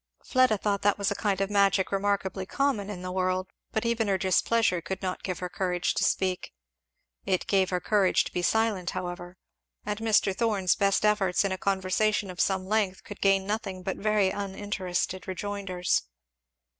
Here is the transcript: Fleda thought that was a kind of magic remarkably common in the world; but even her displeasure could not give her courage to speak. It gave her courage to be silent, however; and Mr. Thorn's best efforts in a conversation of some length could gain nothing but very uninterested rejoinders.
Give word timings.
Fleda 0.23 0.57
thought 0.57 0.81
that 0.81 0.97
was 0.97 1.11
a 1.11 1.13
kind 1.15 1.41
of 1.41 1.51
magic 1.51 1.91
remarkably 1.91 2.47
common 2.47 2.89
in 2.89 3.03
the 3.03 3.11
world; 3.11 3.45
but 3.71 3.85
even 3.85 4.07
her 4.07 4.17
displeasure 4.17 4.81
could 4.81 4.99
not 5.03 5.21
give 5.21 5.37
her 5.37 5.47
courage 5.47 5.93
to 5.93 6.03
speak. 6.03 6.53
It 7.27 7.45
gave 7.45 7.69
her 7.69 7.79
courage 7.79 8.23
to 8.23 8.33
be 8.33 8.41
silent, 8.41 8.89
however; 8.97 9.37
and 9.85 9.99
Mr. 9.99 10.35
Thorn's 10.35 10.73
best 10.75 11.05
efforts 11.05 11.45
in 11.45 11.51
a 11.51 11.57
conversation 11.59 12.31
of 12.31 12.41
some 12.41 12.65
length 12.65 13.03
could 13.03 13.21
gain 13.21 13.45
nothing 13.45 13.83
but 13.83 13.97
very 13.97 14.31
uninterested 14.31 15.27
rejoinders. 15.27 16.01